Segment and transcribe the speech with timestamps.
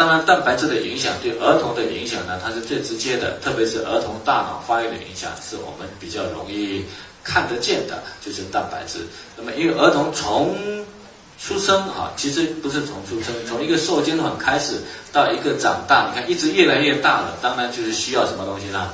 [0.00, 6.86] 当然，蛋白质的影响对儿童的影响呢，它是最直接的，特别是儿童大脑发育的影响，是我们比较容易
[7.22, 9.00] 看得见的，就是蛋白质。
[9.36, 10.56] 那么，因为儿童从
[11.38, 14.80] 出生啊，其实不是从出生，从一个受精卵开始
[15.12, 18.88] 到一个长大，你看一直越来越大了，当然就是需要什么东西呢？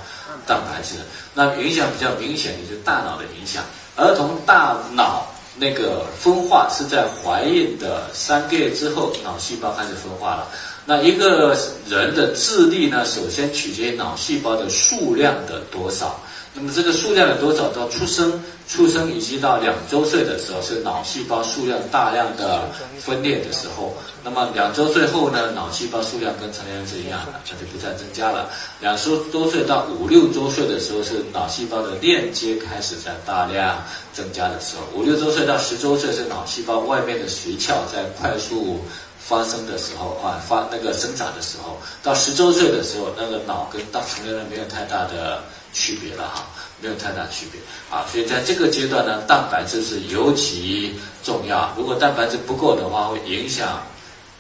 [0.45, 0.96] 蛋白质。
[1.34, 3.62] 那影响比较明显的就是大脑的影响，
[3.95, 5.29] 儿童大脑。
[5.59, 10.48] 那个分化是在怀孕的三个月之后，脑细胞开始分化了。
[10.89, 11.55] 那一个
[11.89, 16.21] 人的智力呢，首先取决于脑细胞的数量的多少。
[16.54, 22.62] 那么这个数量的多少，到出生、出生以及到两周岁的时候，是脑细胞数量大量的
[22.99, 23.93] 分裂的时候。
[24.25, 28.48] 那么两周岁后呢，脑细胞数量跟成年人是一样的，它就不再增加了。
[28.81, 33.83] 两周多岁到五六周岁的时候，是脑细胞的链接开始在大量
[34.14, 34.98] 增加的时候。
[34.98, 38.81] 五六周岁到十周岁是脑细胞外面的髓鞘在快速
[39.28, 41.77] 发生的时候啊，发那个生长的时候。
[42.03, 45.42] 到十周岁的时候，那个脑跟大成年人没有太大的。
[45.73, 46.47] 区别了哈，
[46.81, 51.70] 没有太大区别啊，所以在这个阶段呢，蛋白质是尤其重要。
[51.77, 53.83] 如果蛋白质不够的话，会影响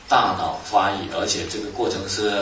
[0.08, 2.32] 大脑发育，而且这个过程是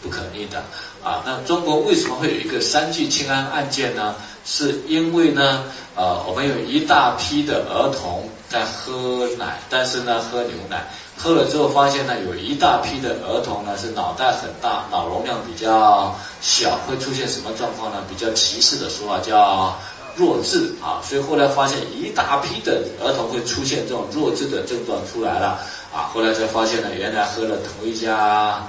[0.00, 0.62] 不可逆的
[1.02, 1.20] 啊。
[1.26, 4.14] 那中国为什么会有一个三聚氰胺案件呢？
[4.44, 5.64] 是因为呢，
[5.96, 10.86] 呃，我们有一大批的儿童在喝奶，但是呢，喝牛奶。
[11.18, 17.98] 喝了之后发现呢，有一大批的儿童呢是脑袋很大，脑容量比较小，会出现什么状况呢？
[18.08, 19.76] 比较歧视的说法叫
[20.14, 25.58] 弱智啊，所以后来发现一大批的儿童会出现这种弱智的症状出来了
[25.92, 28.64] 啊，后来才发现呢，原来喝了同一家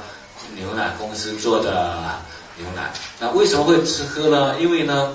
[0.55, 1.93] 牛奶公司做的
[2.57, 4.59] 牛奶，那为什么会吃喝呢？
[4.59, 5.13] 因为呢，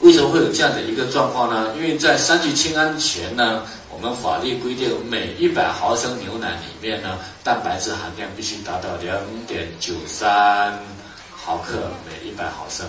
[0.00, 1.74] 为什么会有这样的一个状况呢？
[1.76, 3.60] 因为在三聚氰胺前呢。
[4.04, 9.16] 我们法律规定，每一百毫升牛奶里面呢，蛋白质含量必须达到两
[9.46, 10.78] 点九三
[11.34, 12.86] 毫克每一百毫升，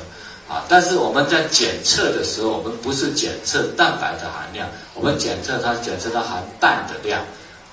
[0.49, 7.21] 啊，但是我们在检测的时候，我们不是检测蛋白的含量，我们检测它检测它含氮的量，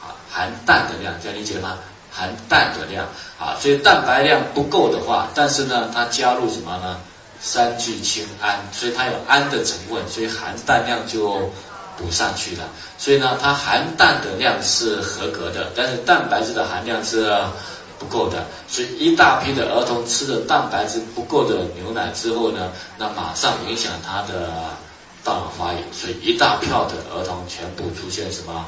[0.00, 1.80] 啊，含氮的量，这样理解吗？
[2.12, 3.04] 含氮的量，
[3.40, 6.96] 啊，所以蛋白量不够的话，但是呢，它加入什么呢？
[7.40, 11.50] 三聚氰胺，所以它有氨的成分，所以含氮量就。
[11.96, 12.64] 补上去了，
[12.96, 17.30] 所以呢，它含氮的量是合格的，但是蛋白质的含量是
[17.98, 18.44] 不够的。
[18.66, 24.48] 所以一大批的儿童吃了蛋白质不够的牛奶之后呢，那马上影响他的
[25.22, 28.64] 大脑发育，所以一大票的儿童全部出现什么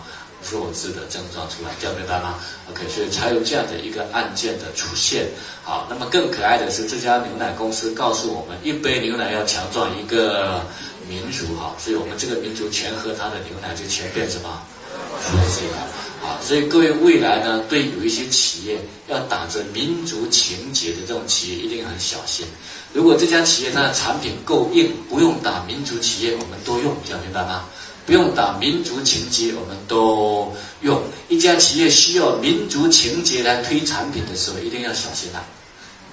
[0.51, 2.35] 弱智的症状出来，这样明白吗
[2.71, 5.27] ？OK，所以才有这样的一个案件的出现。
[5.63, 10.61] 好，那么更可爱的是，这家牛奶公司告诉我们，一杯牛奶要强壮一个。
[11.09, 14.63] 民族哈，所以我们这个民族全喝它的牛奶，就全变什么？
[15.33, 16.39] 弱智了啊！
[16.41, 18.79] 所以各位未来呢，对有一些企业
[19.09, 22.47] 要打着民族情节的这种企业，一定很小心。
[22.93, 27.65] 如果这家企业它的产品够硬，不用打民族企业，我们都用，这样明白吗？
[28.07, 31.03] 不用打民族情节，我们都用。
[31.29, 35.43] 一家企业需要民族情节来推产品的时候，一定要小心啊！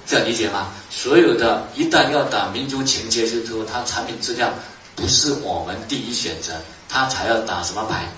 [0.06, 0.72] 这样理解吗？
[0.90, 4.52] 所有的一旦要打民族情节，就是说它产品质量。
[4.94, 6.52] 不是我们第一选择，
[6.88, 8.08] 他才要打什么牌？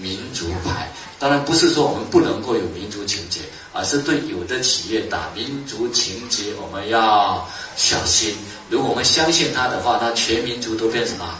[0.00, 0.88] 民族牌。
[1.18, 3.40] 当然不是说我们不能够有民族情节，
[3.72, 7.46] 而是对有的企业打民族情节，我们要
[7.76, 8.34] 小心。
[8.70, 11.38] 如果我们相信他的话，那全民族都变什么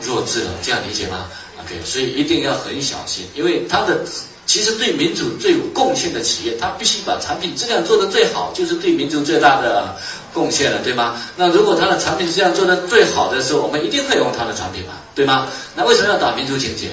[0.00, 0.50] 弱智了？
[0.62, 1.28] 这样理解吗
[1.60, 4.04] ？OK，所以一定要很小心，因为他的。
[4.46, 9.96] 其实对民族最有贡献的企业，它必须把产品质量做得最好，就是对民族最大的
[10.32, 11.20] 贡献了，对吗？
[11.36, 15.48] 那如果它的产品质量做得最好的时候，我们一定会用它的产品嘛，对吗？
[15.74, 16.90] 那为什么要打民族情节？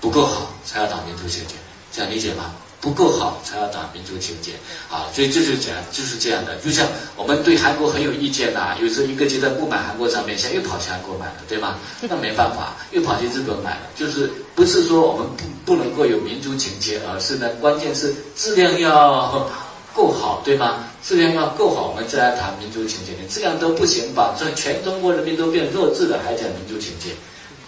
[0.00, 1.54] 不够好才要打民族情节，
[1.90, 2.52] 这样理解吗？
[2.80, 4.52] 不够好才要打民族情节
[4.90, 6.54] 啊，所以这就是样，就是这样的。
[6.56, 11.76] 就像我们对韩国很有意见呐，有时候一个阶段不买韩国产品，现在又跑去韩国买了，对吗？
[12.02, 13.86] 那没办法，又跑去日本买了。
[13.96, 19.48] 就是不是说我们不不能够有民族情结，而是呢，关键是质量要
[19.92, 20.84] 够好，对吗？
[21.02, 23.12] 质量要够好，我们再来谈民族情结。
[23.20, 27.10] 你质量都不行，把这全中国人民都变弱智了，还讲民族情结，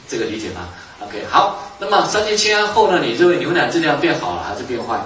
[0.09, 0.69] 这个理解吗
[1.03, 3.01] ？OK，好，那么三聚氰胺后呢？
[3.03, 4.99] 你认为牛奶质量变好了还是变坏？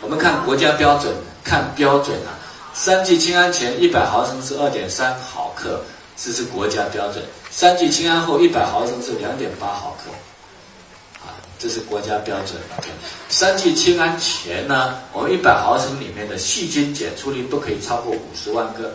[0.00, 1.14] 我们看国家标准，
[1.44, 2.34] 看标准啊。
[2.74, 5.80] 三聚氰胺前一百毫升是二点三毫克，
[6.16, 7.22] 这是国家标准。
[7.50, 10.10] 三聚氰胺后一百毫升是两点八毫克，
[11.62, 12.60] 这是国家标准。
[13.28, 18.92] 三聚氰胺前呢，我们一百毫升里面的细菌检出率不可以超过五十万个。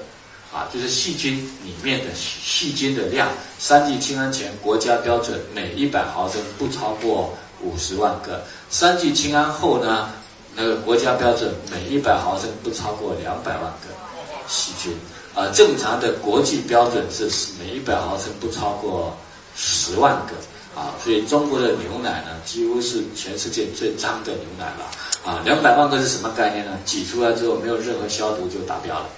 [0.50, 3.28] 啊，就是细菌里面的细菌的量，
[3.60, 10.10] 三聚氰胺前国家标准每一百毫升不超过五十万个，三聚氰胺后呢，
[10.56, 13.94] 那个国家标准每一百毫升不超过两百万个
[14.48, 14.98] 细菌，
[15.36, 17.30] 啊，正常的国际标准是
[17.60, 19.16] 每一百毫升不超过
[19.54, 20.34] 十万个，
[20.77, 24.85] 啊，所以中国的牛奶呢，几乎是全世界最脏的牛奶了，
[25.25, 26.77] 啊，两百万个是什么概念呢？
[26.85, 29.09] 挤出来之后没有任何消毒就达标了，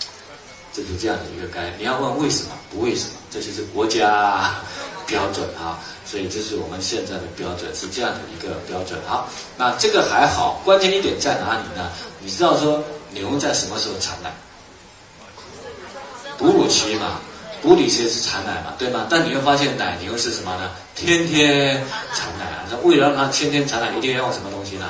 [0.71, 1.75] 这是这样的一个概念。
[1.79, 2.51] 你要问为什么？
[2.71, 4.55] 不为什么，这就是国家
[5.05, 5.83] 标准啊。
[6.05, 8.97] 所以这是我们现在的标准，是这样的一个标准。
[9.05, 9.27] 好，
[9.57, 11.91] 那这个还好，关键一点在哪里呢？
[12.19, 14.33] 你知道说牛在什么时候产奶？
[16.37, 17.19] 哺乳期嘛，
[17.61, 19.07] 哺乳期是产奶嘛，对吗？
[19.09, 20.71] 但你会发现奶牛是什么呢？
[20.95, 21.83] 天天
[22.13, 22.63] 产奶啊！
[22.71, 24.85] 那为了让它天天产奶，一定要用什么东西呢？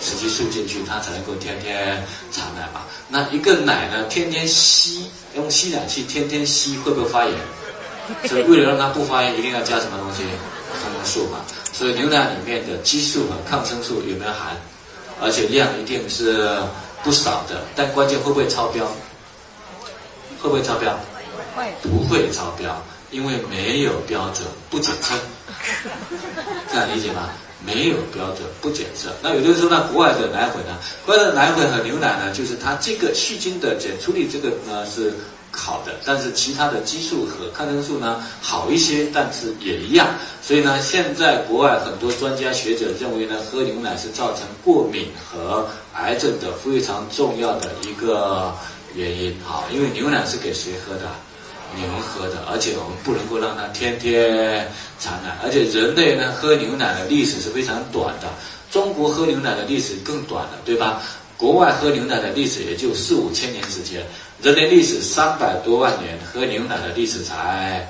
[0.00, 2.02] 雌激素进去，它才能够天天
[2.32, 2.82] 产奶嘛。
[3.08, 7.34] 那一个奶呢，天天吸，用吸奶器天天吸，会不会发炎？
[8.26, 10.24] 所以为了让它不发炎，一定要加什么东西？
[10.82, 11.38] 抗生素嘛。
[11.72, 14.56] 所以牛奶里面的激素和抗生素有没有含？
[15.22, 16.58] 而且量一定是
[17.04, 17.62] 不少的。
[17.76, 18.86] 但关键会不会超标？
[20.40, 20.98] 会不会超标？
[21.82, 25.14] 不会超标，因为没有标准，不检测。
[26.70, 27.30] 这样理解吗？
[27.64, 29.10] 没有标准，不检测。
[29.22, 30.78] 那有的人说，那国外的奶粉呢？
[31.04, 35.12] 国外的奶粉和牛奶呢，就是它这个细菌的检出率，这个呢是。
[35.52, 40.06] 好的，但是其他的激素和抗生素呢好一些，但是也一样。
[40.40, 48.54] 所以呢，现在国外很多专家学者认为呢，喝牛奶是造成过敏和癌症的非常重要的一个
[48.94, 49.36] 原因。
[49.44, 51.10] 好，因为牛奶是给谁喝的？
[51.76, 54.66] 牛喝的，而且我们不能够让它天天
[54.98, 55.36] 产奶。
[55.42, 58.28] 而且人类呢，喝牛奶的历史是非常短的，
[58.70, 61.02] 中国喝牛奶的历史更短了，对吧？
[61.36, 64.04] 国外喝牛奶的历史也就四五千年时间。
[64.42, 67.88] 人类历史三百多万年，喝牛奶的历史才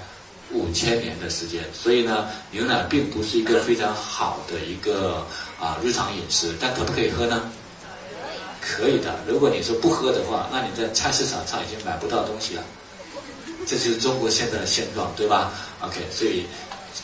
[0.53, 5.27] 五千年的时间，所以呢，牛奶并不是一个非常好的一个
[5.61, 7.43] 啊日常饮食，但可不可以喝呢？
[8.61, 9.19] 可以的。
[9.27, 12.63] 如果你说不喝的话，那你在菜市场上已经买不到东西了。
[13.67, 16.47] 这就是中国现在的现状，对吧？OK，所以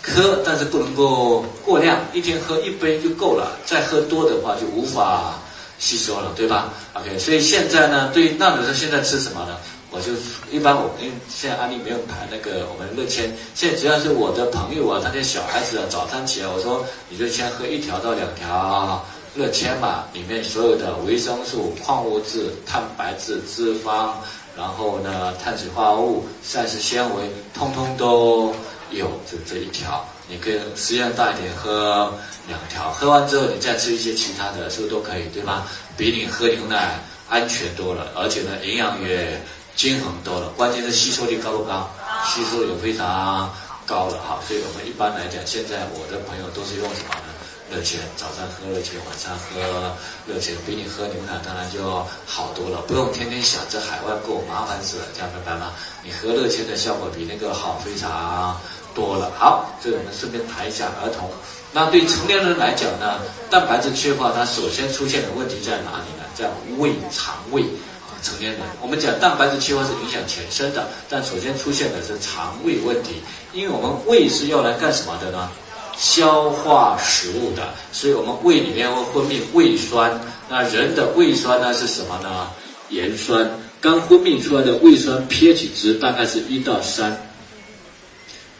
[0.03, 5.35] 喝，但是不能够过量，一天喝一杯就够了，再喝多的话就无法。
[5.79, 9.59] 吸收了，对吧？OK，所以现在呢，对那你说现在吃什么呢？
[9.91, 10.11] 我就
[10.51, 19.05] 一般我因为现在安利没有排那个我们乐千，现在只要是我的朋友啊，他家小孩子啊，早餐起来我说你就先喝一条到两条
[19.37, 24.13] 乐千嘛，里面所有的维生素、矿物质、蛋白质、脂肪，
[24.57, 28.55] 然后呢碳水化合物、膳食纤维，通通都
[28.91, 30.03] 有这这一条。
[30.29, 32.13] 你可以食量大一点，喝
[32.49, 35.65] 两条，喝完之后你再吃一些其他的，是不是都可以，对吗？
[35.97, 36.99] 比你喝牛奶
[37.29, 39.41] 安全多了，而且呢营养也
[39.77, 41.89] 均衡多了，关键是吸收率高不高？
[42.25, 43.55] 吸收也非常
[43.85, 44.41] 高了哈。
[44.49, 47.26] 所以我们一般来讲，现在我的朋友都是用什么呢？
[47.71, 49.93] 热钱，早上喝热钱，晚上喝
[50.27, 55.73] 热钱，比你喝牛奶当然就好多了，不用天天想着海外购，麻烦死了，这样明白吗？
[56.03, 58.59] 你喝热钱的效果比那个好非常。
[58.97, 61.29] 多了，好，这我们顺便谈一下儿童。
[61.71, 63.21] 那对成年人来讲呢，
[63.51, 66.25] 蛋白质缺乏，它首先出现的问题在哪里呢？
[66.35, 66.49] 在
[66.79, 67.61] 胃肠胃
[68.09, 73.21] 啊，成年人，我们讲蛋白质缺乏是影响全身的，但首先出现的是肠胃问题，
[73.53, 75.51] 因为我们胃是要来干什么的呢？
[75.99, 80.21] 消化食物的，所以我们胃里面会分泌胃酸。
[80.49, 82.49] 那人的胃酸呢是什么呢？
[82.91, 87.17] 盐酸，刚分泌出来的胃酸 pH 值大概是一到三。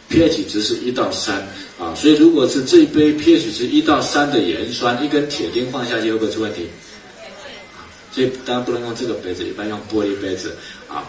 [0.09, 1.35] pH 值是一到三
[1.77, 6.67] 啊，所以如果是这一杯 pH 值一到三的盐酸，一根铁钉放下去会不会出问题？
[8.11, 10.55] 所以当然不能用这个杯子，一般用玻璃杯子
[10.89, 11.03] 啊。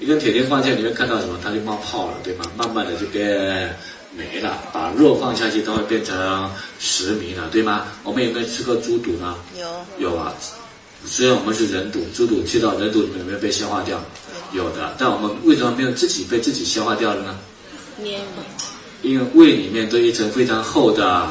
[0.00, 1.38] 一根铁钉放下去，你会看到什么？
[1.42, 2.44] 它就冒泡了，对吗？
[2.56, 3.76] 慢慢的就变
[4.16, 4.58] 没了。
[4.72, 7.86] 把肉放下去，都会变成石糜了，对吗？
[8.02, 9.34] 我们有没有吃过猪肚呢？
[9.56, 9.66] 有。
[9.98, 10.32] 有啊，
[11.04, 14.00] 虽然我们是人肚，猪肚吃到人肚里面有没有被消化掉？
[14.52, 14.94] 有的。
[14.98, 17.38] 但我们为什么没有自己被自己消化掉了呢？
[19.02, 21.28] 因为胃里面都一层非常厚的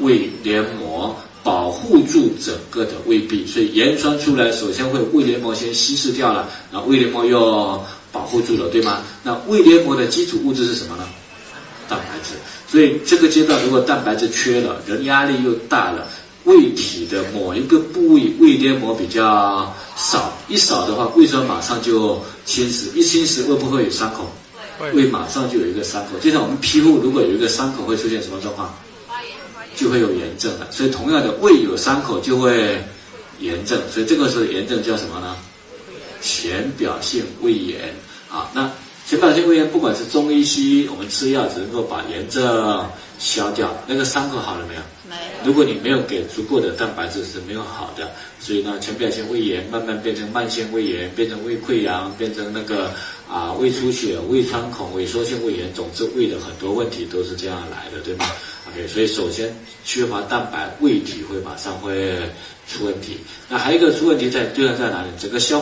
[0.00, 9.02] 胃黏膜保护住整个的胃壁，所以盐酸出来首先会胃黏膜先稀释掉了，然后胃黏膜又保护住了，对吗？
[9.22, 11.04] 那胃黏膜的基础物质是什么呢？
[11.88, 12.34] 蛋白质。
[12.70, 16.08] 所以这个阶段如果蛋白质缺了，人压力又大了，
[16.44, 24.30] 胃体的某一个部位胃黏膜比较少，一少的话，胃酸马上就侵蚀，一侵蚀会不会有伤口？
[24.94, 28.74] 胃马上就有一个伤口，就像我们皮肤如果有一个伤口，会出现什么状况？
[29.76, 30.66] 就会有炎症了。
[30.70, 32.82] 所以同样的，胃有伤口就会
[33.38, 33.80] 炎症。
[33.92, 35.36] 所以这个时候炎症叫什么呢？
[36.20, 37.94] 浅表性胃炎
[38.30, 38.50] 啊。
[38.54, 38.70] 那
[39.12, 42.88] 前表性胃炎不管是中医西医，我们吃药只能够把炎症
[43.18, 44.80] 消掉，那个伤口好了没有？
[45.06, 45.44] 没有。
[45.44, 52.90] 如果你没有给足够的蛋白质是没有好的，所以呢，前表性胃炎慢慢变成慢性胃炎，变成胃溃疡，变成那个
[53.30, 58.24] 啊胃出血、胃穿孔、萎缩性胃炎，总之胃的很多问题都是这样来的，对吗
[58.70, 59.54] ？OK，所以首先
[59.84, 62.18] 缺乏蛋白，胃体会马上会
[62.66, 63.18] 出问题。
[63.46, 65.08] 那还有一个出问题在对象在哪里？
[65.20, 65.60] 整个消。